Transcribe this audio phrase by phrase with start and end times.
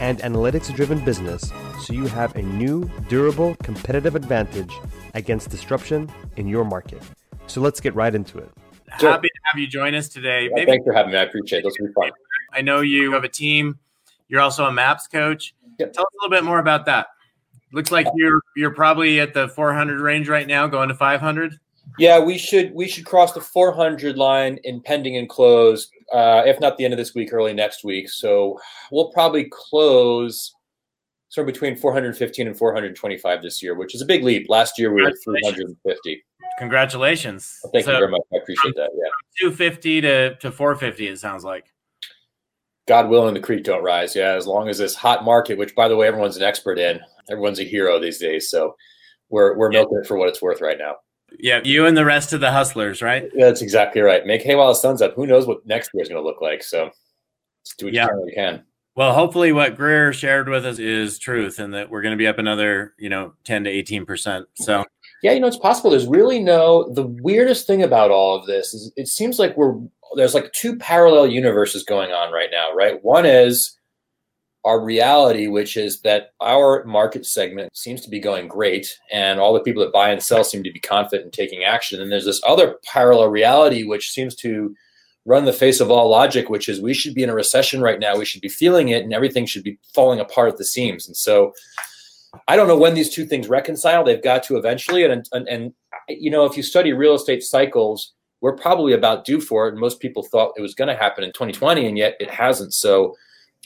[0.00, 4.72] and analytics driven business so you have a new, durable, competitive advantage
[5.14, 7.02] against disruption in your market.
[7.46, 8.50] So let's get right into it.
[8.98, 9.10] Sure.
[9.10, 10.44] Happy to have you join us today.
[10.44, 11.18] Yeah, Maybe, thanks for having me.
[11.18, 11.64] I appreciate it.
[11.64, 12.10] This will be fun.
[12.52, 13.78] I know you have a team.
[14.28, 15.54] You're also a MAPS coach.
[15.78, 15.92] Yep.
[15.92, 17.08] Tell us a little bit more about that.
[17.72, 21.58] Looks like you're you're probably at the 400 range right now, going to 500.
[21.98, 26.60] Yeah, we should we should cross the 400 line in pending and close, uh, if
[26.60, 28.08] not the end of this week, early next week.
[28.08, 28.58] So
[28.90, 30.54] we'll probably close
[31.28, 34.46] somewhere between 415 and 425 this year, which is a big leap.
[34.48, 36.24] Last year we were 350.
[36.58, 37.58] Congratulations!
[37.62, 38.22] Well, thank so, you very much.
[38.32, 38.90] I appreciate that.
[38.94, 39.08] Yeah,
[39.40, 41.08] 250 to to 450.
[41.08, 41.66] It sounds like.
[42.88, 44.16] God willing, the creek don't rise.
[44.16, 47.00] Yeah, as long as this hot market, which by the way, everyone's an expert in.
[47.30, 48.50] Everyone's a hero these days.
[48.50, 48.74] So
[49.28, 50.96] we're we're milking it for what it's worth right now.
[51.38, 53.30] Yeah, you and the rest of the hustlers, right?
[53.34, 54.26] Yeah, that's exactly right.
[54.26, 55.14] Make hay while the sun's up.
[55.14, 56.62] Who knows what next year is going to look like?
[56.62, 58.06] So let's do what yeah.
[58.06, 58.64] you can.
[58.96, 62.26] Well, hopefully, what Greer shared with us is truth, and that we're going to be
[62.26, 64.46] up another, you know, ten to eighteen percent.
[64.54, 64.84] So,
[65.22, 65.90] yeah, you know, it's possible.
[65.90, 66.92] There's really no.
[66.92, 69.76] The weirdest thing about all of this is it seems like we're
[70.16, 73.02] there's like two parallel universes going on right now, right?
[73.02, 73.78] One is
[74.64, 79.54] our reality, which is that our market segment seems to be going great, and all
[79.54, 82.00] the people that buy and sell seem to be confident in taking action.
[82.00, 84.74] And there's this other parallel reality, which seems to
[85.24, 88.00] run the face of all logic, which is we should be in a recession right
[88.00, 88.16] now.
[88.16, 91.06] We should be feeling it, and everything should be falling apart at the seams.
[91.06, 91.52] And so,
[92.46, 94.04] I don't know when these two things reconcile.
[94.04, 95.04] They've got to eventually.
[95.04, 95.72] And and, and
[96.08, 99.72] you know, if you study real estate cycles, we're probably about due for it.
[99.72, 102.74] And most people thought it was going to happen in 2020, and yet it hasn't.
[102.74, 103.16] So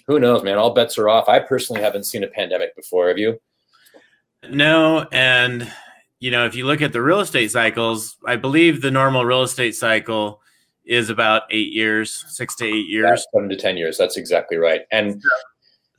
[0.06, 0.58] who knows, man?
[0.58, 1.28] All bets are off.
[1.28, 3.08] I personally haven't seen a pandemic before.
[3.08, 3.40] Have you?
[4.48, 5.70] No, and
[6.20, 9.42] you know, if you look at the real estate cycles, I believe the normal real
[9.42, 10.40] estate cycle
[10.84, 13.96] is about eight years, six to eight years, That's seven to ten years.
[13.96, 14.82] That's exactly right.
[14.90, 15.22] And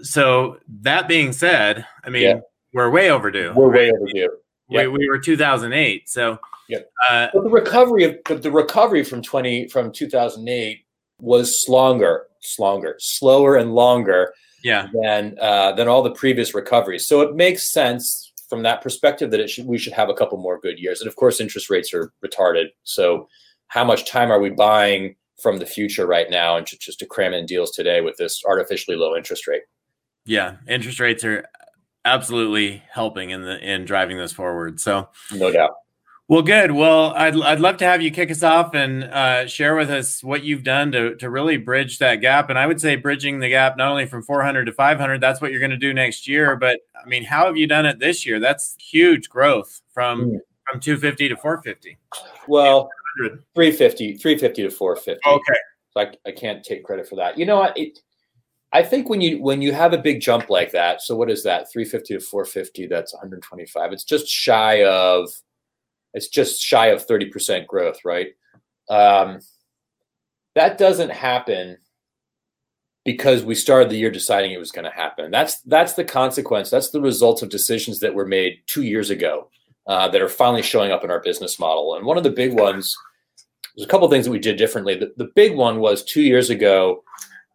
[0.02, 2.40] so, that being said, I mean, yeah.
[2.74, 3.54] we're way overdue.
[3.56, 4.30] We're way overdue.
[4.68, 6.10] We, we were 2008.
[6.10, 6.80] So, yeah.
[7.10, 10.86] Uh, the recovery of the, the recovery from 20 from 2008
[11.20, 12.28] was longer,
[12.60, 14.34] longer, slower, and longer.
[14.64, 14.88] Yeah.
[15.00, 17.06] Than uh, than all the previous recoveries.
[17.06, 20.38] So it makes sense from that perspective that it should we should have a couple
[20.40, 21.02] more good years.
[21.02, 22.68] And of course, interest rates are retarded.
[22.84, 23.28] So
[23.68, 27.34] how much time are we buying from the future right now and just to cram
[27.34, 29.64] in deals today with this artificially low interest rate?
[30.26, 31.46] Yeah, interest rates are
[32.04, 34.80] absolutely helping in the in driving this forward.
[34.80, 35.72] So no doubt.
[36.28, 36.72] Well, good.
[36.72, 40.24] Well, I'd, I'd love to have you kick us off and uh, share with us
[40.24, 42.50] what you've done to, to really bridge that gap.
[42.50, 45.52] And I would say bridging the gap not only from 400 to 500, that's what
[45.52, 46.56] you're going to do next year.
[46.56, 48.40] But I mean, how have you done it this year?
[48.40, 50.40] That's huge growth from mm.
[50.68, 51.98] from 250 to 450.
[52.48, 52.90] Well,
[53.54, 55.30] 350, 350 to 450.
[55.30, 55.60] Okay.
[55.92, 57.38] So I, I can't take credit for that.
[57.38, 58.00] You know, it,
[58.74, 61.44] I think when you when you have a big jump like that, so what is
[61.44, 61.72] that?
[61.72, 63.94] 350 to 450, that's 125.
[63.94, 65.30] It's just shy of
[66.16, 68.30] it's just shy of 30% growth, right?
[68.90, 69.40] Um,
[70.56, 71.78] that doesn't happen
[73.04, 75.30] because we started the year deciding it was going to happen.
[75.30, 76.70] That's that's the consequence.
[76.70, 79.50] That's the results of decisions that were made two years ago
[79.88, 81.96] uh, that are finally showing up in our business model.
[81.96, 82.98] And one of the big ones,
[83.76, 84.96] there's a couple things that we did differently.
[84.96, 87.04] The, the big one was two years ago,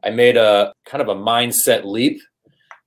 [0.04, 2.20] I made a kind of a mindset leap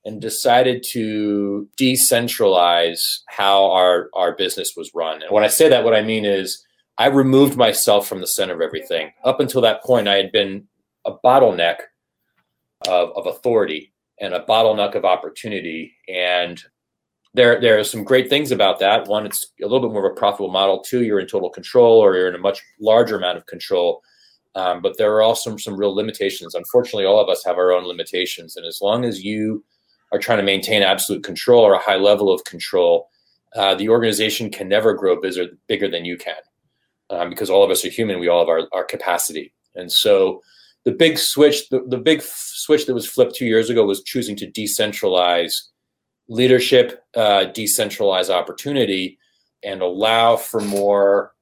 [0.05, 5.21] and decided to decentralize how our, our business was run.
[5.21, 6.65] And when I say that, what I mean is
[6.97, 9.11] I removed myself from the center of everything.
[9.23, 10.67] Up until that point, I had been
[11.05, 11.77] a bottleneck
[12.87, 15.95] of, of authority and a bottleneck of opportunity.
[16.07, 16.61] And
[17.33, 19.07] there, there are some great things about that.
[19.07, 20.83] One, it's a little bit more of a profitable model.
[20.83, 24.01] Two, you're in total control or you're in a much larger amount of control.
[24.55, 26.53] Um, but there are also some, some real limitations.
[26.53, 28.55] Unfortunately, all of us have our own limitations.
[28.55, 29.63] And as long as you
[30.13, 33.09] are trying to maintain absolute control or a high level of control,
[33.55, 36.35] uh, the organization can never grow bigger, bigger than you can
[37.09, 38.19] um, because all of us are human.
[38.19, 39.53] We all have our, our capacity.
[39.75, 40.41] And so
[40.85, 44.35] the big switch, the, the big switch that was flipped two years ago was choosing
[44.37, 45.53] to decentralize
[46.27, 49.17] leadership, uh, decentralize opportunity,
[49.63, 51.33] and allow for more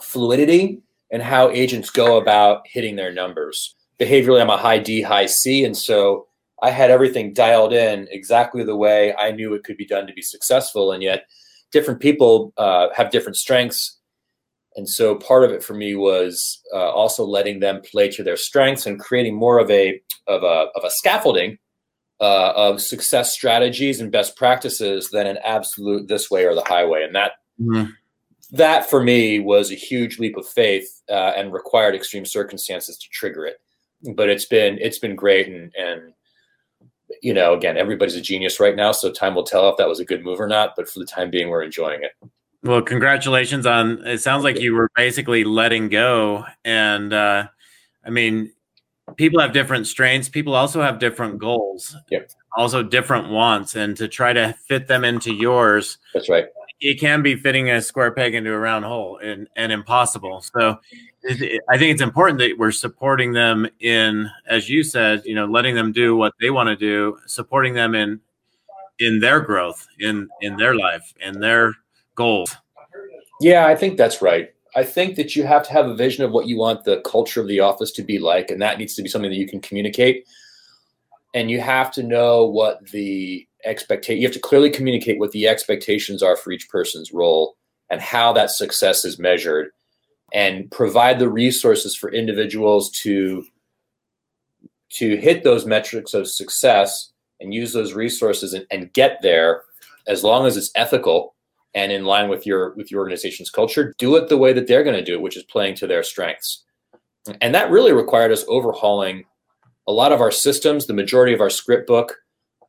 [0.00, 0.80] fluidity
[1.10, 3.74] in how agents go about hitting their numbers.
[3.98, 5.64] Behaviorally, I'm a high D, high C.
[5.64, 6.25] And so
[6.62, 10.12] I had everything dialed in exactly the way I knew it could be done to
[10.12, 10.92] be successful.
[10.92, 11.26] And yet,
[11.72, 13.98] different people uh, have different strengths.
[14.76, 18.36] And so part of it for me was uh, also letting them play to their
[18.36, 21.58] strengths and creating more of a of a of a scaffolding
[22.20, 27.02] uh, of success strategies and best practices than an absolute this way or the highway.
[27.04, 27.90] And that mm-hmm.
[28.52, 33.08] that for me was a huge leap of faith uh, and required extreme circumstances to
[33.10, 33.56] trigger it.
[34.14, 36.12] But it's been it's been great and and
[37.22, 40.00] you know again everybody's a genius right now, so time will tell if that was
[40.00, 40.74] a good move or not.
[40.76, 42.12] But for the time being, we're enjoying it.
[42.62, 44.06] Well, congratulations on.
[44.06, 47.48] It sounds like you were basically letting go, and uh,
[48.04, 48.52] I mean,
[49.16, 50.28] people have different strengths.
[50.28, 51.96] People also have different goals.
[52.10, 52.30] Yep.
[52.56, 55.98] Also different wants, and to try to fit them into yours.
[56.14, 56.46] That's right.
[56.80, 60.42] It can be fitting a square peg into a round hole and, and impossible.
[60.42, 60.78] So
[61.28, 65.74] I think it's important that we're supporting them in, as you said, you know, letting
[65.74, 68.20] them do what they want to do, supporting them in
[68.98, 71.74] in their growth, in in their life, in their
[72.14, 72.54] goals.
[73.40, 74.52] Yeah, I think that's right.
[74.74, 77.40] I think that you have to have a vision of what you want the culture
[77.40, 79.60] of the office to be like, and that needs to be something that you can
[79.60, 80.26] communicate.
[81.34, 84.20] And you have to know what the expectation.
[84.20, 87.56] You have to clearly communicate what the expectations are for each person's role
[87.90, 89.70] and how that success is measured,
[90.36, 93.42] and provide the resources for individuals to
[94.90, 97.10] to hit those metrics of success
[97.40, 99.62] and use those resources and, and get there
[100.06, 101.34] as long as it's ethical
[101.74, 103.94] and in line with your with your organization's culture.
[103.98, 106.02] Do it the way that they're going to do it which is playing to their
[106.02, 106.64] strengths.
[107.40, 109.24] And that really required us overhauling
[109.88, 112.14] a lot of our systems the majority of our script book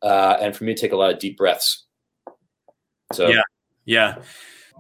[0.01, 1.85] uh, and for me to take a lot of deep breaths.
[3.11, 3.41] So yeah.
[3.83, 4.21] Yeah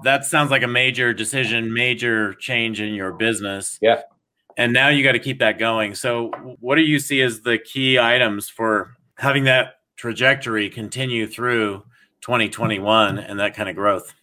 [0.03, 4.01] that sounds like a major decision major change in your business yeah
[4.57, 7.57] and now you got to keep that going so what do you see as the
[7.57, 11.83] key items for having that trajectory continue through
[12.21, 14.13] 2021 and that kind of growth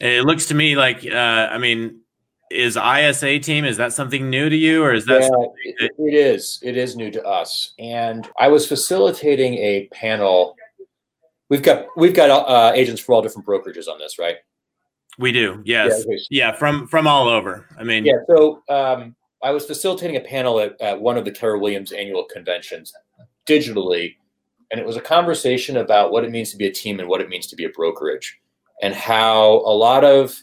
[0.00, 2.00] it looks to me like, uh, I mean,
[2.50, 5.22] is ISA team is that something new to you, or is that?
[5.22, 5.28] Yeah,
[5.80, 6.58] that- it is.
[6.62, 10.54] It is new to us, and I was facilitating a panel.
[11.48, 14.36] We've got we've got uh, agents for all different brokerages on this, right?
[15.18, 17.66] We do, yes, yeah, yeah from from all over.
[17.78, 18.18] I mean, yeah.
[18.28, 22.24] So um, I was facilitating a panel at, at one of the Keller Williams annual
[22.24, 22.92] conventions
[23.46, 24.16] digitally,
[24.70, 27.20] and it was a conversation about what it means to be a team and what
[27.20, 28.38] it means to be a brokerage
[28.82, 30.36] and how a lot of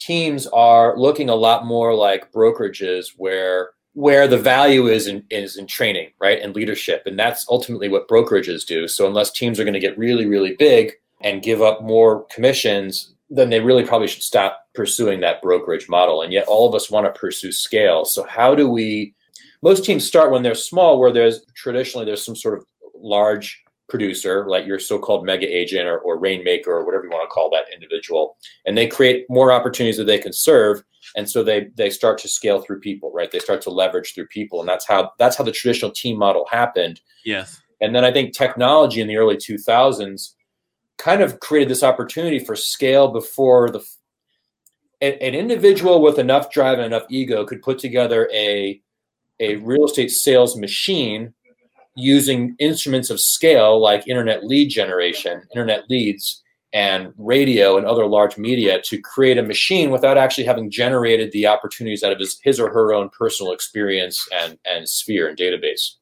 [0.00, 5.56] teams are looking a lot more like brokerages where where the value is in is
[5.56, 8.86] in training, right, and leadership, and that's ultimately what brokerages do.
[8.86, 13.14] So unless teams are going to get really really big and give up more commissions,
[13.30, 16.22] then they really probably should stop pursuing that brokerage model.
[16.22, 18.04] And yet all of us want to pursue scale.
[18.04, 19.14] So how do we?
[19.60, 22.64] Most teams start when they're small, where there's traditionally there's some sort of
[22.94, 27.32] large producer, like your so-called mega agent or, or rainmaker or whatever you want to
[27.32, 28.36] call that individual,
[28.66, 30.82] and they create more opportunities that they can serve,
[31.16, 33.30] and so they they start to scale through people, right?
[33.30, 36.46] They start to leverage through people, and that's how that's how the traditional team model
[36.50, 37.00] happened.
[37.24, 37.60] Yes.
[37.80, 40.34] And then I think technology in the early 2000s
[40.98, 43.84] kind of created this opportunity for scale before the
[45.00, 48.80] an, individual with enough drive and enough ego could put together a
[49.40, 51.32] a real estate sales machine
[51.94, 56.42] using instruments of scale like internet lead generation, internet leads,
[56.72, 61.46] and radio and other large media to create a machine without actually having generated the
[61.46, 65.94] opportunities out of his, his or her own personal experience and, and sphere and database.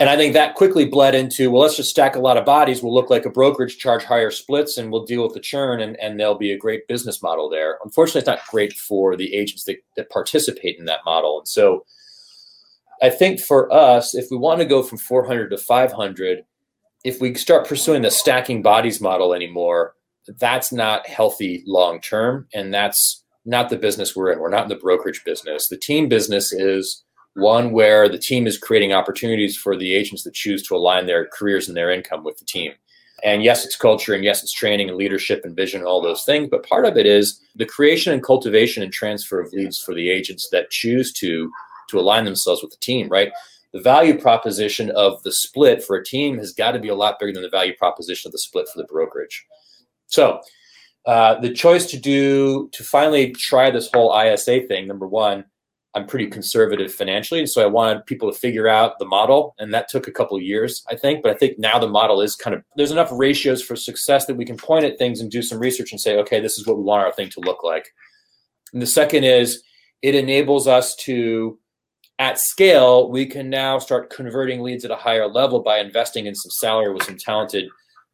[0.00, 2.82] And I think that quickly bled into, well, let's just stack a lot of bodies.
[2.82, 5.96] We'll look like a brokerage, charge higher splits, and we'll deal with the churn, and,
[6.00, 7.78] and there'll be a great business model there.
[7.82, 11.38] Unfortunately, it's not great for the agents that, that participate in that model.
[11.38, 11.84] And so
[13.02, 16.44] I think for us, if we want to go from 400 to 500,
[17.04, 19.94] if we start pursuing the stacking bodies model anymore,
[20.38, 22.46] that's not healthy long term.
[22.54, 24.40] And that's not the business we're in.
[24.40, 25.68] We're not in the brokerage business.
[25.68, 27.02] The team business is
[27.38, 31.26] one where the team is creating opportunities for the agents that choose to align their
[31.26, 32.72] careers and their income with the team.
[33.24, 36.24] And yes, it's culture, and yes, it's training and leadership and vision and all those
[36.24, 36.48] things.
[36.50, 40.08] But part of it is the creation and cultivation and transfer of leads for the
[40.10, 41.50] agents that choose to
[41.88, 43.32] to align themselves with the team, right?
[43.72, 47.18] The value proposition of the split for a team has got to be a lot
[47.18, 49.46] bigger than the value proposition of the split for the brokerage.
[50.06, 50.40] So,
[51.06, 55.44] uh, the choice to do to finally try this whole ISA thing, number one,
[55.98, 59.72] I'm pretty conservative financially, and so I wanted people to figure out the model, and
[59.74, 61.22] that took a couple years, I think.
[61.22, 64.36] But I think now the model is kind of there's enough ratios for success that
[64.36, 66.76] we can point at things and do some research and say, okay, this is what
[66.76, 67.88] we want our thing to look like.
[68.72, 69.62] And the second is
[70.02, 71.58] it enables us to
[72.20, 76.34] at scale, we can now start converting leads at a higher level by investing in
[76.34, 77.68] some salary with some talented,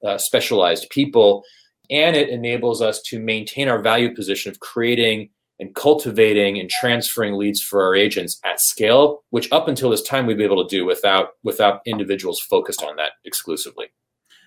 [0.04, 1.42] uh, specialized people
[1.90, 5.28] and it enables us to maintain our value position of creating
[5.60, 10.26] and cultivating and transferring leads for our agents at scale, which up until this time
[10.26, 13.86] we'd be able to do without without individuals focused on that exclusively.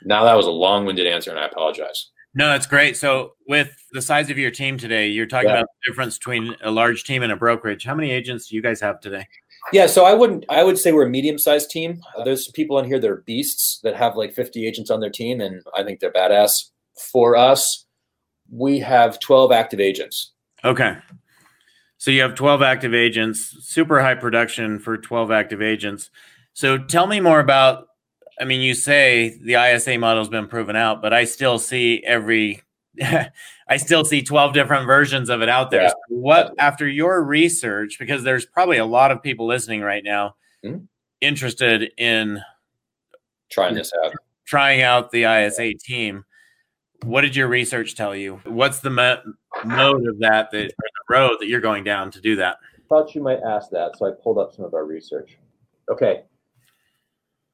[0.04, 2.12] Now that was a long-winded answer, and I apologize.
[2.34, 2.96] No, that's great.
[2.96, 5.56] So, with the size of your team today, you're talking yeah.
[5.56, 7.84] about the difference between a large team and a brokerage.
[7.84, 9.26] How many agents do you guys have today?
[9.74, 10.46] Yeah, so I wouldn't.
[10.50, 12.00] I would say we're a medium-sized team.
[12.24, 15.42] There's people in here that are beasts that have like 50 agents on their team,
[15.42, 16.52] and I think they're badass.
[17.12, 17.86] For us,
[18.52, 20.32] we have 12 active agents.
[20.64, 20.98] Okay.
[21.98, 26.10] So you have 12 active agents, super high production for 12 active agents.
[26.54, 27.88] So tell me more about
[28.40, 32.04] I mean, you say the ISA model has been proven out, but I still see
[32.06, 32.62] every
[33.02, 35.84] I still see 12 different versions of it out there.
[35.84, 35.90] Yeah.
[35.90, 40.36] So what after your research because there's probably a lot of people listening right now
[40.64, 40.84] mm-hmm.
[41.22, 42.42] interested in
[43.52, 44.14] trying this out.
[44.46, 46.24] Trying out the ISA team
[47.04, 48.42] what did your research tell you?
[48.46, 49.22] What's the mo-
[49.66, 52.58] mode of that, that the road that you're going down to do that?
[52.90, 55.38] Thought you might ask that, so I pulled up some of our research.
[55.90, 56.24] Okay,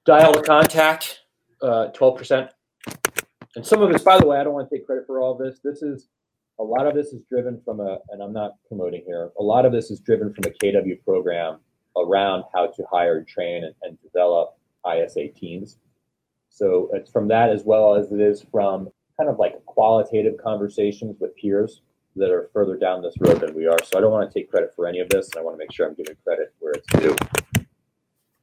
[0.05, 1.21] dial to contact,
[1.61, 2.51] uh, twelve percent,
[3.55, 4.03] and some of this.
[4.03, 5.59] By the way, I don't want to take credit for all of this.
[5.63, 6.07] This is
[6.59, 9.31] a lot of this is driven from a, and I'm not promoting here.
[9.39, 11.59] A lot of this is driven from a KW program
[11.97, 14.55] around how to hire, train, and, and develop
[14.87, 15.77] ISA teams.
[16.49, 21.15] So it's from that as well as it is from kind of like qualitative conversations
[21.19, 21.81] with peers
[22.15, 23.77] that are further down this road than we are.
[23.83, 25.29] So I don't want to take credit for any of this.
[25.29, 27.15] And I want to make sure I'm giving credit where it's due.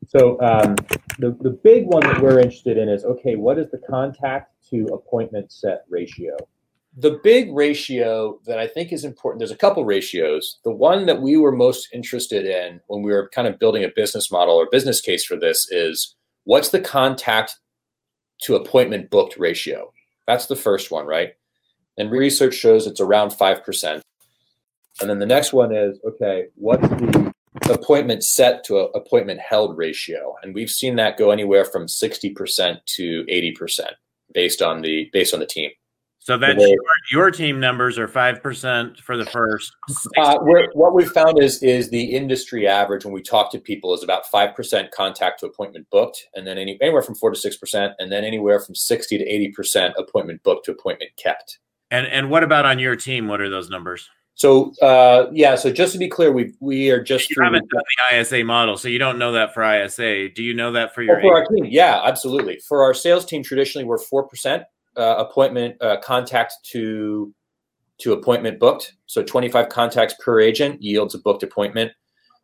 [0.09, 0.75] So um,
[1.21, 4.87] the, the big one that we're interested in is, okay, what is the contact to
[4.87, 6.37] appointment set ratio?
[6.97, 10.59] The big ratio that I think is important, there's a couple ratios.
[10.65, 13.89] The one that we were most interested in when we were kind of building a
[13.95, 17.61] business model or business case for this is what's the contact
[18.43, 19.93] to appointment booked ratio?
[20.27, 21.35] That's the first one, right?
[21.99, 24.01] And research shows it's around 5%.
[25.01, 27.33] And then the next one is okay, what's the
[27.71, 30.35] appointment set to appointment held ratio?
[30.43, 33.81] And we've seen that go anywhere from 60% to 80%
[34.33, 35.71] based on the based on the team.
[36.23, 36.79] So that your,
[37.11, 39.73] your, team numbers are five percent for the first.
[40.19, 40.37] Uh,
[40.75, 44.27] what we've found is is the industry average when we talk to people is about
[44.27, 47.95] five percent contact to appointment booked, and then any, anywhere from four to six percent,
[47.99, 51.59] and then anywhere from sixty to eighty percent appointment booked to appointment kept.
[51.91, 53.27] And and what about on your team?
[53.27, 54.07] What are those numbers?
[54.35, 57.83] So uh, yeah, so just to be clear, we we are just you haven't done
[58.11, 60.29] the ISA model, so you don't know that for ISA.
[60.31, 61.65] Do you know that for your oh, for our team?
[61.65, 62.61] Yeah, absolutely.
[62.69, 64.65] For our sales team, traditionally we're four percent
[64.97, 67.35] uh, appointment uh, contact to
[67.99, 68.95] to appointment booked.
[69.07, 71.93] So 25 contacts per agent yields a booked appointment.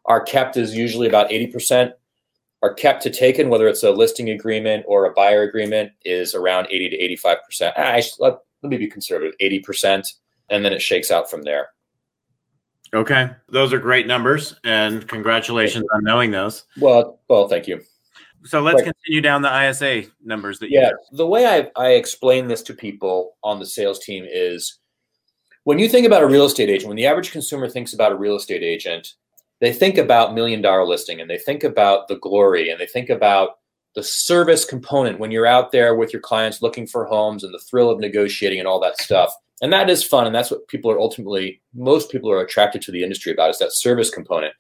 [0.05, 1.93] Our kept is usually about 80%.
[2.63, 6.67] Our kept to taken, whether it's a listing agreement or a buyer agreement, is around
[6.71, 7.73] 80 to 85%.
[7.77, 10.07] I, let, let me be conservative, 80%,
[10.51, 11.69] and then it shakes out from there.
[12.95, 16.65] Okay, those are great numbers, and congratulations on knowing those.
[16.79, 17.81] Well, well, thank you.
[18.47, 20.91] So let's continue down the ISA numbers that yeah.
[21.13, 24.79] The way I, I explain this to people on the sales team is
[25.65, 28.17] when you think about a real estate agent, when the average consumer thinks about a
[28.17, 29.15] real estate agent,
[29.61, 33.11] they think about million dollar listing and they think about the glory and they think
[33.11, 33.59] about
[33.95, 37.59] the service component when you're out there with your clients looking for homes and the
[37.59, 39.35] thrill of negotiating and all that stuff.
[39.63, 40.27] And that is fun.
[40.27, 43.59] And that's what people are ultimately, most people are attracted to the industry about is
[43.59, 44.53] that service component.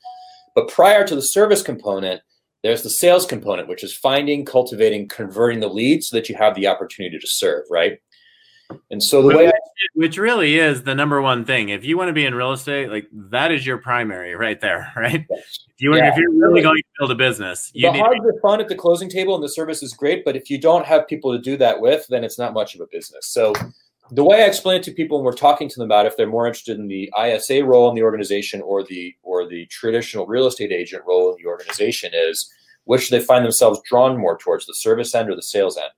[0.54, 2.22] But prior to the service component,
[2.66, 6.56] there's the sales component, which is finding, cultivating, converting the leads so that you have
[6.56, 8.00] the opportunity to serve, right?
[8.90, 9.52] And so the way, I,
[9.94, 11.68] which really is the number one thing.
[11.68, 14.92] If you want to be in real estate, like that is your primary right there,
[14.96, 15.24] right?
[15.30, 15.60] Yes.
[15.68, 18.16] If you yeah, if you're really, really going to build a business, you the hard
[18.16, 20.84] to fun at the closing table and the service is great, but if you don't
[20.84, 23.28] have people to do that with, then it's not much of a business.
[23.28, 23.52] So
[24.10, 26.26] the way I explain it to people when we're talking to them about if they're
[26.26, 30.46] more interested in the ISA role in the organization or the or the traditional real
[30.46, 32.50] estate agent role in the organization is
[32.84, 35.90] which they find themselves drawn more towards the service end or the sales end.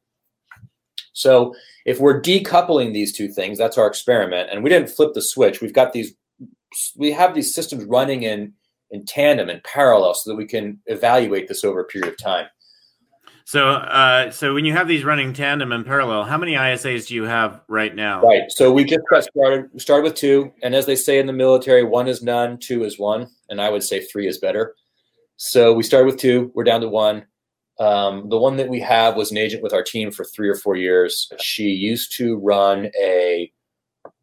[1.12, 5.23] So if we're decoupling these two things, that's our experiment, and we didn't flip the
[5.23, 5.61] switch.
[5.61, 6.15] We've got these
[6.97, 8.53] we have these systems running in
[8.91, 12.47] in tandem and parallel so that we can evaluate this over a period of time.
[13.49, 17.14] So, uh, so when you have these running tandem and parallel, how many ISAs do
[17.14, 18.21] you have right now?
[18.21, 18.43] Right.
[18.50, 19.71] So we just got started.
[19.73, 22.85] We started with two, and as they say in the military, one is none, two
[22.85, 24.75] is one, and I would say three is better.
[25.38, 26.52] So we started with two.
[26.55, 27.25] We're down to one.
[27.81, 30.57] Um, the one that we have was an agent with our team for three or
[30.57, 31.33] four years.
[31.40, 33.50] She used to run a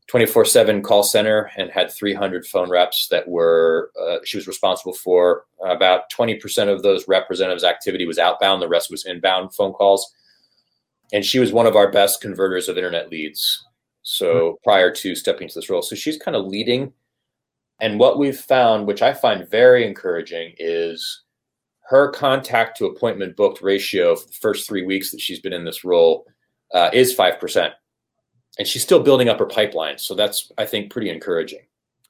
[0.07, 4.93] 24 7 call center and had 300 phone reps that were, uh, she was responsible
[4.93, 5.45] for.
[5.63, 10.13] About 20% of those representatives' activity was outbound, the rest was inbound phone calls.
[11.11, 13.65] And she was one of our best converters of internet leads.
[14.03, 16.93] So prior to stepping into this role, so she's kind of leading.
[17.81, 21.23] And what we've found, which I find very encouraging, is
[21.89, 25.65] her contact to appointment booked ratio for the first three weeks that she's been in
[25.65, 26.25] this role
[26.73, 27.73] uh, is five percent,
[28.57, 29.97] and she's still building up her pipeline.
[29.97, 31.61] So that's I think pretty encouraging.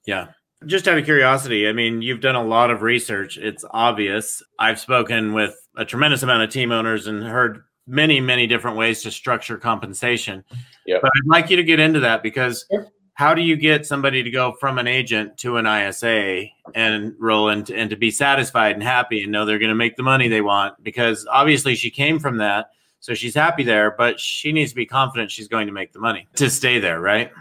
[0.05, 0.27] Yeah.
[0.65, 3.37] Just out of curiosity, I mean, you've done a lot of research.
[3.37, 4.41] It's obvious.
[4.57, 9.03] I've spoken with a tremendous amount of team owners and heard many, many different ways
[9.03, 10.43] to structure compensation.
[10.87, 11.01] Yep.
[11.01, 12.67] But I'd like you to get into that because
[13.13, 17.49] how do you get somebody to go from an agent to an ISA and roll
[17.49, 20.27] and, and to be satisfied and happy and know they're going to make the money
[20.27, 20.81] they want?
[20.83, 22.71] Because obviously she came from that.
[23.05, 25.99] So she's happy there, but she needs to be confident she's going to make the
[25.99, 27.31] money to stay there, right?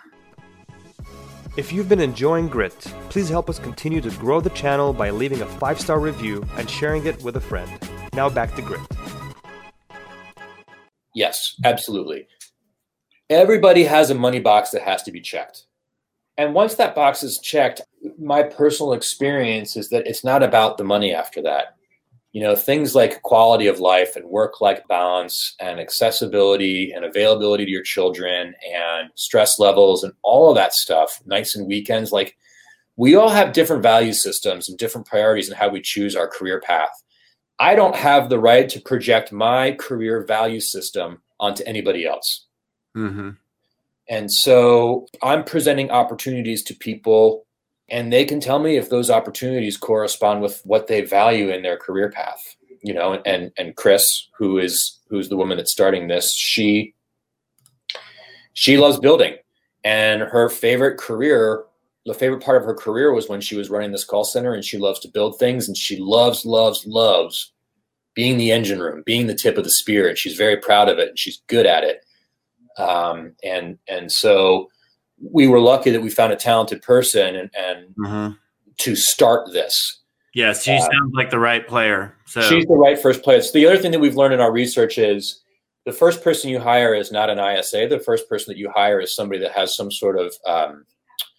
[1.56, 2.78] If you've been enjoying Grit,
[3.09, 6.68] please help us continue to grow the channel by leaving a five star review and
[6.68, 7.71] sharing it with a friend.
[8.12, 8.83] Now back to Grit.
[11.14, 12.28] Yes, absolutely.
[13.30, 15.64] Everybody has a money box that has to be checked.
[16.37, 17.80] And once that box is checked,
[18.18, 21.76] my personal experience is that it's not about the money after that.
[22.35, 27.64] You know, things like quality of life and work life balance and accessibility and availability
[27.64, 32.37] to your children and stress levels and all of that stuff, nights and weekends, like
[32.97, 36.61] we all have different value systems and different priorities in how we choose our career
[36.61, 37.05] path.
[37.61, 42.47] I don't have the right to project my career value system onto anybody else.
[42.97, 43.31] Mm-hmm.
[44.09, 47.47] And so I'm presenting opportunities to people,
[47.88, 51.76] and they can tell me if those opportunities correspond with what they value in their
[51.76, 52.57] career path.
[52.83, 56.95] You know, and and Chris, who is who's the woman that's starting this, she
[58.53, 59.37] she loves building,
[59.85, 61.64] and her favorite career,
[62.07, 64.64] the favorite part of her career was when she was running this call center, and
[64.64, 67.53] she loves to build things, and she loves, loves, loves
[68.14, 70.99] being the engine room, being the tip of the spear, and she's very proud of
[70.99, 72.05] it, and she's good at it
[72.79, 74.69] um, and and so
[75.21, 78.33] we were lucky that we found a talented person and, and mm-hmm.
[78.78, 80.00] to start this.
[80.35, 82.16] Yes, she uh, sounds like the right player.
[82.27, 83.40] So she's the right first player.
[83.40, 85.42] So the other thing that we've learned in our research is
[85.87, 87.87] the first person you hire is not an ISA.
[87.88, 90.85] The first person that you hire is somebody that has some sort of um,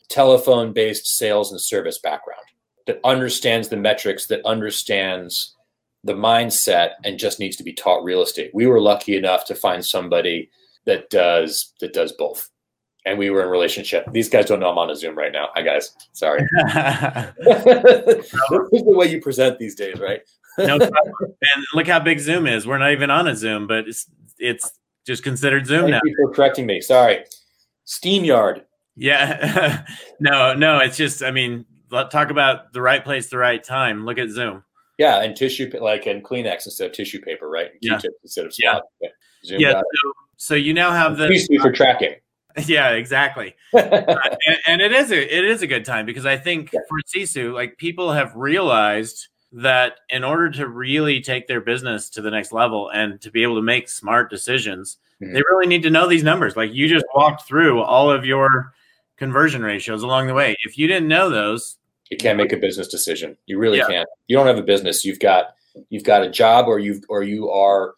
[0.09, 2.41] telephone-based sales and service background
[2.87, 5.55] that understands the metrics, that understands
[6.03, 8.51] the mindset, and just needs to be taught real estate.
[8.53, 10.49] We were lucky enough to find somebody
[10.85, 12.49] that does that does both.
[13.05, 14.11] And we were in relationship.
[14.11, 15.49] These guys don't know I'm on a Zoom right now.
[15.53, 15.95] Hi guys.
[16.13, 16.41] Sorry.
[16.65, 20.21] this is the way you present these days, right?
[20.57, 22.65] no, and look how big Zoom is.
[22.65, 24.71] We're not even on a Zoom, but it's it's
[25.05, 25.99] just considered Zoom Thank now.
[26.03, 26.81] You for correcting me.
[26.81, 27.25] Sorry.
[27.85, 28.63] StreamYard.
[28.95, 29.85] Yeah.
[30.19, 34.05] no, no, it's just I mean, talk about the right place, the right time.
[34.05, 34.63] Look at Zoom.
[34.97, 37.71] Yeah, and tissue like and Kleenex instead of tissue paper, right?
[37.81, 37.99] Yeah.
[38.23, 38.79] instead of yeah.
[39.45, 39.73] Zoom yeah.
[39.73, 42.15] So, so, you now have the for tracking.
[42.67, 43.55] Yeah, exactly.
[43.73, 43.79] uh,
[44.47, 46.79] and, and, it is a it is a good time because I think yeah.
[46.87, 52.21] for Sisu, like people have realized that in order to really take their business to
[52.21, 55.33] the next level and to be able to make smart decisions, mm-hmm.
[55.33, 56.55] they really need to know these numbers.
[56.55, 58.73] Like you just walked through all of your
[59.17, 60.55] conversion ratios along the way.
[60.63, 61.77] If you didn't know those,
[62.09, 63.35] you can't make a business decision.
[63.47, 63.87] You really yeah.
[63.87, 64.09] can't.
[64.27, 65.03] You don't have a business.
[65.03, 65.55] You've got
[65.89, 67.95] you've got a job or you or you are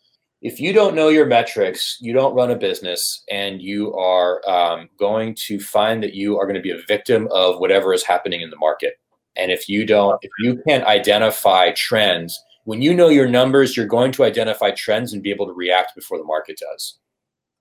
[0.47, 4.87] if you don't know your metrics, you don't run a business, and you are um,
[4.97, 8.39] going to find that you are going to be a victim of whatever is happening
[8.39, 8.93] in the market.
[9.35, 13.85] And if you don't, if you can't identify trends, when you know your numbers, you're
[13.85, 16.97] going to identify trends and be able to react before the market does.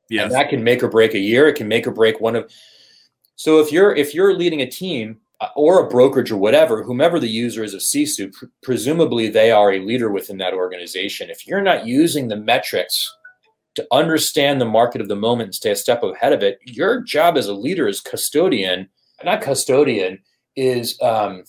[0.09, 1.49] Yeah, and that can make or break a year.
[1.49, 2.51] It can make or break one of.
[3.35, 5.19] So if you're if you're leading a team
[5.55, 9.73] or a brokerage or whatever, whomever the user is of Sisu, pr- presumably they are
[9.73, 11.31] a leader within that organization.
[11.31, 13.15] If you're not using the metrics
[13.75, 17.03] to understand the market of the moment and stay a step ahead of it, your
[17.03, 18.89] job as a leader is custodian,
[19.25, 20.19] not custodian,
[20.57, 21.45] is um,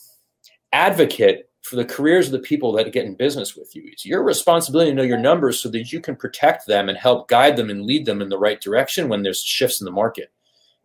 [0.73, 3.83] advocate for the careers of the people that get in business with you.
[3.85, 7.27] It's your responsibility to know your numbers so that you can protect them and help
[7.27, 10.31] guide them and lead them in the right direction when there's shifts in the market.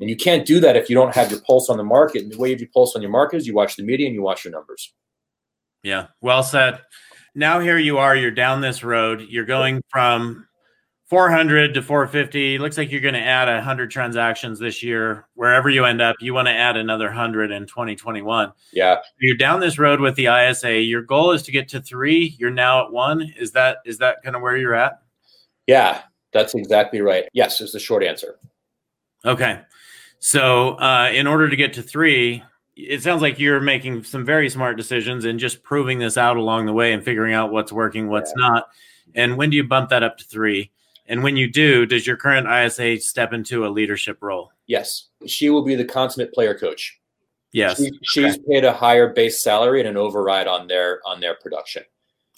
[0.02, 2.22] And you can't do that if you don't have your pulse on the market.
[2.24, 4.14] And the way you do pulse on your market is you watch the media and
[4.14, 4.92] you watch your numbers.
[5.84, 6.80] Yeah, well said.
[7.36, 9.24] Now here you are, you're down this road.
[9.28, 10.46] You're going from
[11.06, 12.58] 400 to 450.
[12.58, 15.28] Looks like you're going to add 100 transactions this year.
[15.34, 18.52] Wherever you end up, you want to add another 100 in 2021.
[18.72, 18.96] Yeah.
[19.20, 20.80] You're down this road with the ISA.
[20.80, 22.36] Your goal is to get to 3.
[22.40, 23.34] You're now at 1.
[23.38, 25.00] Is that is that kind of where you're at?
[25.68, 27.28] Yeah, that's exactly right.
[27.32, 28.38] Yes, is the short answer.
[29.24, 29.60] Okay.
[30.24, 32.44] So, uh, in order to get to three,
[32.76, 36.66] it sounds like you're making some very smart decisions and just proving this out along
[36.66, 38.46] the way and figuring out what's working, what's yeah.
[38.46, 38.68] not.
[39.16, 40.70] And when do you bump that up to three?
[41.06, 44.52] And when you do, does your current ISA step into a leadership role?
[44.68, 47.00] Yes, she will be the consummate player coach.
[47.50, 48.44] Yes, she, she's okay.
[48.48, 51.82] paid a higher base salary and an override on their on their production.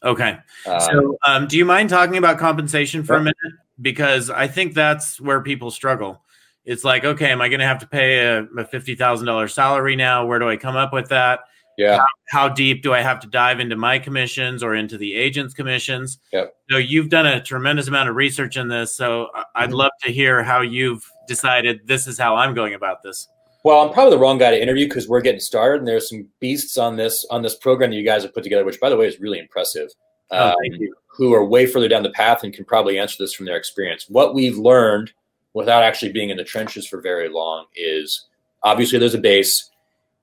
[0.02, 0.38] Okay.
[0.66, 3.36] Um, so, um, do you mind talking about compensation for a minute?
[3.78, 6.23] Because I think that's where people struggle.
[6.64, 9.54] It's like, okay, am I going to have to pay a, a fifty thousand dollars
[9.54, 10.26] salary now?
[10.26, 11.40] Where do I come up with that?
[11.76, 11.98] Yeah.
[11.98, 15.54] How, how, deep do I have to dive into my commissions or into the agent's
[15.54, 16.20] commissions?
[16.32, 16.54] Yep.
[16.70, 18.94] So you've done a tremendous amount of research in this.
[18.94, 19.78] So I'd mm-hmm.
[19.78, 23.28] love to hear how you've decided this is how I'm going about this.
[23.64, 26.28] Well, I'm probably the wrong guy to interview because we're getting started, and there's some
[26.38, 28.96] beasts on this on this program that you guys have put together, which, by the
[28.96, 29.88] way, is really impressive.
[30.30, 30.54] Oh, um,
[31.06, 34.06] who are way further down the path and can probably answer this from their experience.
[34.08, 35.12] What we've learned
[35.54, 38.26] without actually being in the trenches for very long is
[38.62, 39.70] obviously there's a base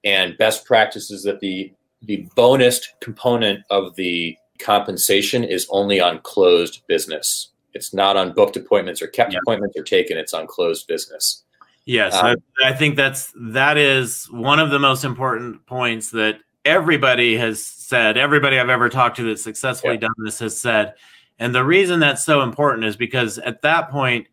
[0.03, 1.71] and best practice is that the
[2.03, 7.49] the bonus component of the compensation is only on closed business.
[7.73, 10.17] It's not on booked appointments or kept appointments or taken.
[10.17, 11.43] It's on closed business.
[11.85, 16.39] Yes, um, I, I think that's that is one of the most important points that
[16.65, 18.17] everybody has said.
[18.17, 20.01] Everybody I've ever talked to that successfully yeah.
[20.01, 20.95] done this has said.
[21.39, 24.27] And the reason that's so important is because at that point,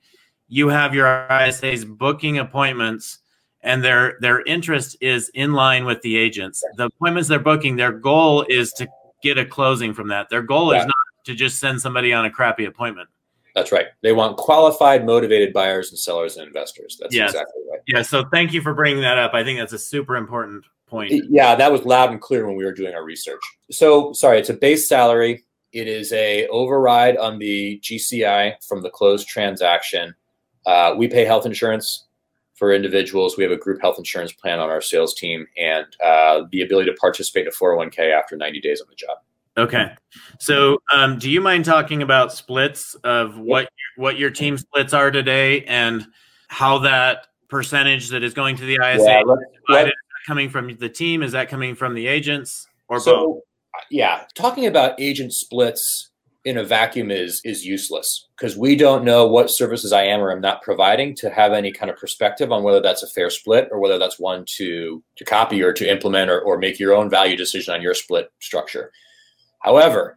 [0.48, 3.18] you have your ISAs booking appointments
[3.62, 6.62] and their their interest is in line with the agents.
[6.76, 8.88] The appointments they're booking, their goal is to
[9.22, 10.28] get a closing from that.
[10.30, 10.80] Their goal yeah.
[10.80, 13.08] is not to just send somebody on a crappy appointment.
[13.54, 13.86] That's right.
[14.02, 16.96] They want qualified, motivated buyers and sellers and investors.
[17.00, 17.30] That's yes.
[17.30, 17.80] exactly right.
[17.88, 18.02] Yeah.
[18.02, 19.34] So thank you for bringing that up.
[19.34, 21.12] I think that's a super important point.
[21.28, 23.40] Yeah, that was loud and clear when we were doing our research.
[23.70, 25.44] So sorry, it's a base salary.
[25.72, 30.14] It is a override on the GCI from the closed transaction.
[30.68, 32.04] Uh, we pay health insurance
[32.54, 33.38] for individuals.
[33.38, 36.90] We have a group health insurance plan on our sales team and uh, the ability
[36.90, 39.16] to participate in a 401k after 90 days on the job.
[39.56, 39.94] Okay.
[40.38, 45.10] So, um, do you mind talking about splits of what what your team splits are
[45.10, 46.06] today and
[46.48, 49.92] how that percentage that is going to the ISA yeah, let, let,
[50.26, 51.22] coming from the team?
[51.22, 53.42] Is that coming from the agents or so, both?
[53.90, 56.07] Yeah, talking about agent splits
[56.48, 60.32] in a vacuum is is useless because we don't know what services I am or
[60.32, 63.68] am not providing to have any kind of perspective on whether that's a fair split
[63.70, 67.10] or whether that's one to to copy or to implement or, or make your own
[67.10, 68.90] value decision on your split structure.
[69.58, 70.16] However,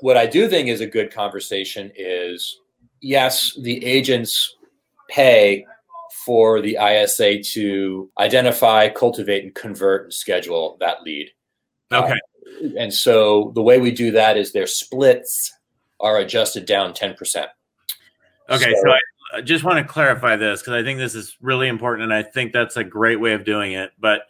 [0.00, 2.58] what I do think is a good conversation is
[3.02, 4.56] yes, the agents
[5.10, 5.66] pay
[6.24, 11.28] for the ISA to identify, cultivate, and convert and schedule that lead.
[11.92, 12.12] Okay.
[12.12, 15.52] Uh, and so the way we do that is their splits
[16.00, 17.16] are adjusted down 10%.
[18.48, 18.74] Okay.
[18.74, 18.94] So, so
[19.34, 22.04] I just want to clarify this because I think this is really important.
[22.04, 23.92] And I think that's a great way of doing it.
[23.98, 24.22] But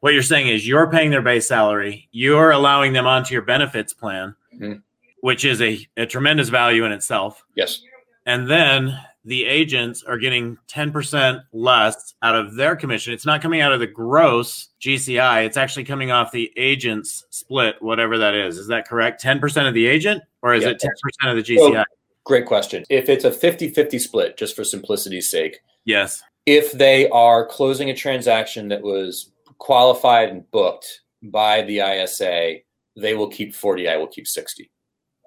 [0.00, 3.94] what you're saying is you're paying their base salary, you're allowing them onto your benefits
[3.94, 4.80] plan, mm-hmm.
[5.22, 7.42] which is a, a tremendous value in itself.
[7.54, 7.80] Yes.
[8.26, 13.14] And then the agents are getting 10% less out of their commission.
[13.14, 17.76] It's not coming out of the gross GCI, it's actually coming off the agent's split,
[17.80, 18.58] whatever that is.
[18.58, 19.22] Is that correct?
[19.22, 21.84] 10% of the agent, or is it 10% of the GCI?
[22.24, 22.84] great question.
[22.88, 26.22] If it's a 50 50 split, just for simplicity's sake, yes.
[26.46, 32.56] If they are closing a transaction that was qualified and booked by the ISA,
[32.96, 33.88] they will keep 40.
[33.88, 34.70] I will keep 60.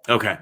[0.07, 0.37] Okay.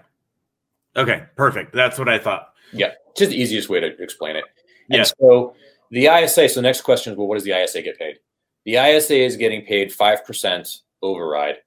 [0.97, 1.23] Okay.
[1.37, 1.73] Perfect.
[1.73, 2.53] That's what I thought.
[2.73, 2.91] Yeah.
[3.15, 4.43] Just the easiest way to explain it.
[4.89, 5.03] And yeah.
[5.03, 5.55] so
[5.91, 8.17] the ISA, so the next question is, well, what does the ISA get paid?
[8.65, 11.57] The ISA is getting paid 5% override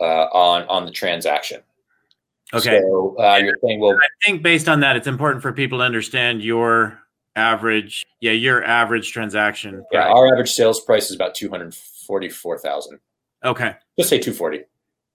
[0.00, 1.60] uh, on, on the transaction.
[2.54, 2.80] Okay.
[2.80, 5.84] So uh, you're saying, well, I think based on that, it's important for people to
[5.84, 6.98] understand your
[7.36, 9.84] average, yeah, your average transaction.
[9.90, 13.00] Yeah, our average sales price is about two hundred forty-four thousand.
[13.44, 14.62] Okay, just say two forty.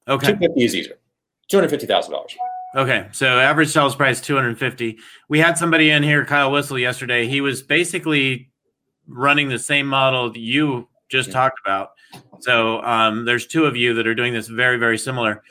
[0.08, 0.96] Okay, two fifty is easier.
[1.50, 2.36] Two hundred fifty thousand dollars.
[2.76, 4.98] Okay, so average sales price two hundred fifty.
[5.30, 7.28] We had somebody in here, Kyle Whissel, yesterday.
[7.28, 8.50] He was basically
[9.08, 11.92] running the same model that you just talked about.
[12.42, 15.42] So um, there's two of you that are doing this very, very similar.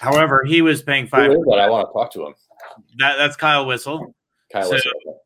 [0.00, 1.32] However, he was paying five.
[1.46, 2.34] But I want to talk to him.
[2.98, 4.14] That, that's Kyle Whissel.
[4.52, 4.78] Kyle so,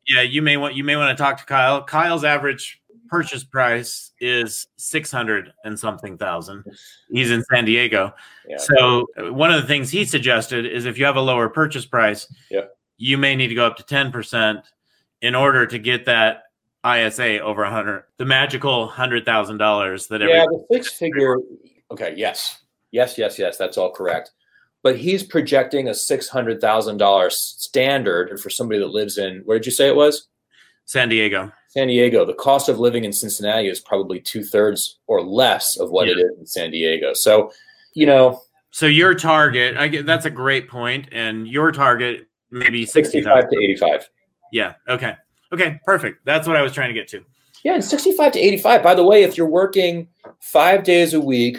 [0.07, 1.83] yeah, you may want you may want to talk to Kyle.
[1.83, 6.63] Kyle's average purchase price is 600 and something thousand.
[7.11, 8.13] He's in San Diego.
[8.47, 8.57] Yeah.
[8.57, 12.31] So one of the things he suggested is if you have a lower purchase price,
[12.49, 12.61] yeah.
[12.97, 14.63] you may need to go up to 10%
[15.21, 16.43] in order to get that
[16.85, 21.37] ISA over 100, the magical $100,000 that Yeah, the six figure.
[21.91, 22.63] Okay, yes.
[22.91, 24.31] Yes, yes, yes, that's all correct
[24.83, 29.87] but he's projecting a $600,000 standard for somebody that lives in, where did you say
[29.87, 30.27] it was?
[30.85, 31.51] San Diego.
[31.69, 32.25] San Diego.
[32.25, 36.13] The cost of living in Cincinnati is probably two thirds or less of what yeah.
[36.13, 37.13] it is in San Diego.
[37.13, 37.51] So,
[37.93, 38.41] you know.
[38.71, 43.63] So your target, I get that's a great point, and your target maybe 65 to
[43.63, 44.09] 85.
[44.51, 44.73] Yeah.
[44.87, 45.15] Okay.
[45.51, 45.79] Okay.
[45.85, 46.25] Perfect.
[46.25, 47.23] That's what I was trying to get to.
[47.63, 48.83] Yeah, and 65 to 85.
[48.83, 50.07] By the way, if you're working
[50.39, 51.57] five days a week,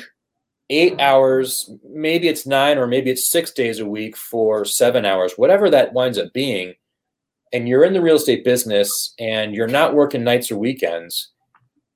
[0.71, 5.35] eight hours, maybe it's nine or maybe it's six days a week for seven hours,
[5.37, 6.75] whatever that winds up being,
[7.53, 11.33] and you're in the real estate business and you're not working nights or weekends,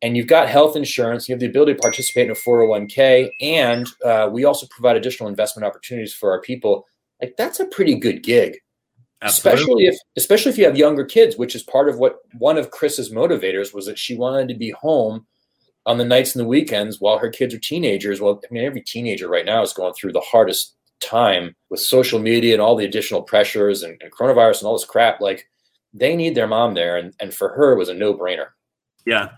[0.03, 3.89] and you've got health insurance, you have the ability to participate in a 401k, and
[4.05, 6.87] uh, we also provide additional investment opportunities for our people.
[7.23, 8.59] Like that's a pretty good gig.
[9.23, 9.63] Absolutely.
[9.63, 12.71] Especially if especially if you have younger kids, which is part of what one of
[12.73, 15.27] Chris's motivators was that she wanted to be home
[15.87, 18.21] on the nights and the weekends while her kids are teenagers.
[18.21, 22.19] Well, I mean, every teenager right now is going through the hardest time with social
[22.19, 25.21] media and all the additional pressures and, and coronavirus and all this crap.
[25.21, 25.47] Like
[25.93, 26.97] they need their mom there.
[26.97, 28.49] And, and for her, it was a no brainer.
[29.07, 29.31] Yeah.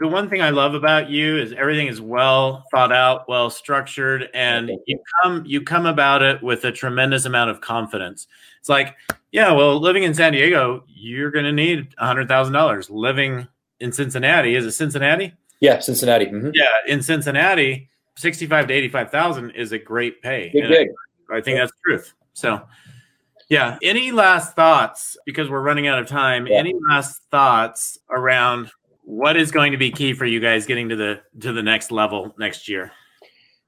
[0.00, 4.28] The one thing I love about you is everything is well thought out, well structured,
[4.32, 8.28] and you come you come about it with a tremendous amount of confidence.
[8.60, 8.94] It's like,
[9.32, 12.88] yeah, well, living in San Diego, you're going to need a hundred thousand dollars.
[12.88, 13.48] Living
[13.80, 15.34] in Cincinnati, is it Cincinnati?
[15.60, 16.26] Yeah, Cincinnati.
[16.26, 16.52] Mhm.
[16.54, 20.50] Yeah, in Cincinnati, sixty-five to eighty-five thousand is a great pay.
[20.52, 22.14] Big And I- I think that's the truth.
[22.32, 22.62] So,
[23.50, 23.76] yeah.
[23.82, 25.16] Any last thoughts?
[25.26, 26.46] Because we're running out of time.
[26.46, 26.56] Yeah.
[26.58, 28.70] Any last thoughts around
[29.02, 31.90] what is going to be key for you guys getting to the to the next
[31.90, 32.92] level next year?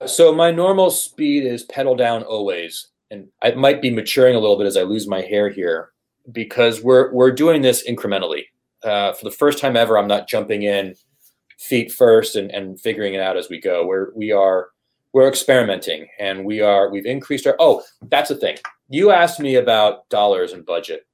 [0.07, 4.57] So my normal speed is pedal down always, and I might be maturing a little
[4.57, 5.91] bit as I lose my hair here
[6.33, 8.45] because we're we're doing this incrementally.
[8.83, 10.95] Uh, for the first time ever, I'm not jumping in
[11.61, 13.87] feet first and, and figuring it out as we go.
[13.87, 14.71] We're we are
[15.13, 17.57] we're experimenting and we are we've increased our.
[17.59, 18.57] Oh, that's the thing.
[18.89, 21.07] You asked me about dollars and budget.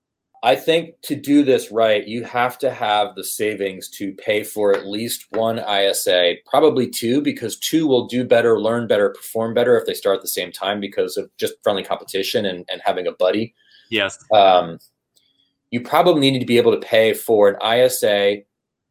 [0.43, 4.77] I think to do this right, you have to have the savings to pay for
[4.77, 9.77] at least one ISA, probably two, because two will do better, learn better, perform better
[9.77, 13.07] if they start at the same time because of just friendly competition and, and having
[13.07, 13.55] a buddy.
[13.91, 14.19] Yes.
[14.33, 14.79] Um,
[15.71, 18.43] you probably need to be able to pay for an ISA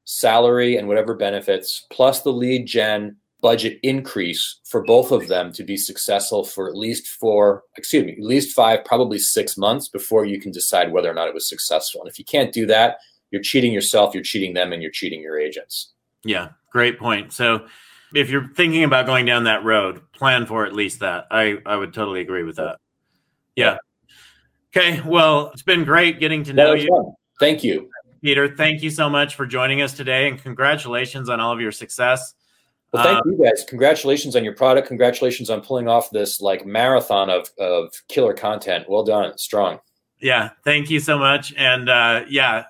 [0.05, 5.63] salary and whatever benefits, plus the lead gen budget increase for both of them to
[5.63, 10.25] be successful for at least four, excuse me, at least five, probably six months before
[10.25, 12.01] you can decide whether or not it was successful.
[12.01, 12.97] And if you can't do that,
[13.29, 15.91] you're cheating yourself, you're cheating them, and you're cheating your agents.
[16.23, 16.49] Yeah.
[16.71, 17.33] Great point.
[17.33, 17.67] So,
[18.13, 21.27] if you're thinking about going down that road, plan for at least that.
[21.29, 22.77] I I would totally agree with that.
[23.55, 23.77] Yeah.
[24.75, 25.01] Okay.
[25.05, 26.87] Well, it's been great getting to know you.
[26.87, 27.13] fun.
[27.39, 27.89] Thank you.
[28.25, 31.71] Peter, thank you so much for joining us today and congratulations on all of your
[31.71, 32.33] success.
[32.91, 33.63] Well, thank Uh, you guys.
[33.69, 34.87] Congratulations on your product.
[34.87, 38.89] Congratulations on pulling off this like marathon of, of killer content.
[38.89, 39.37] Well done.
[39.37, 39.79] Strong.
[40.19, 41.53] Yeah, thank you so much.
[41.55, 42.63] And uh, yeah,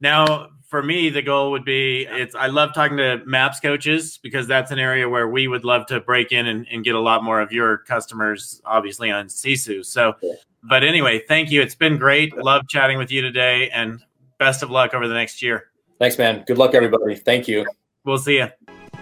[0.00, 4.46] now for me, the goal would be it's I love talking to maps coaches because
[4.46, 7.22] that's an area where we would love to break in and, and get a lot
[7.22, 9.84] more of your customers, obviously on Sisu.
[9.84, 10.14] So,
[10.62, 11.60] but anyway, thank you.
[11.60, 12.34] It's been great.
[12.38, 14.02] Love chatting with you today, and
[14.42, 15.68] best of luck over the next year.
[16.00, 16.42] Thanks, man.
[16.48, 17.14] Good luck, everybody.
[17.14, 17.64] Thank you.
[18.04, 18.48] We'll see you.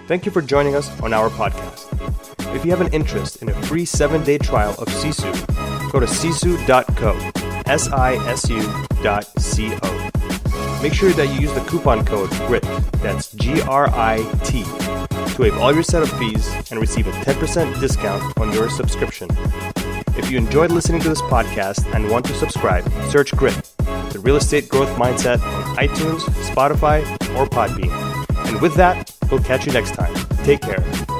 [0.07, 1.87] Thank you for joining us on our podcast.
[2.55, 5.33] If you have an interest in a free seven day trial of Sisu,
[5.93, 7.13] go to sisu.co.
[7.67, 8.63] S I S U
[9.03, 10.11] dot C O.
[10.83, 12.65] Make sure that you use the coupon code GRIT,
[13.01, 17.81] that's G R I T, to waive all your setup fees and receive a 10%
[17.81, 19.29] discount on your subscription.
[20.19, 23.57] If you enjoyed listening to this podcast and want to subscribe, search GRIT,
[24.11, 26.21] the real estate growth mindset on iTunes,
[26.51, 27.03] Spotify,
[27.37, 27.91] or Podbean.
[28.49, 30.15] And with that, we'll catch you next time.
[30.45, 31.20] Take care.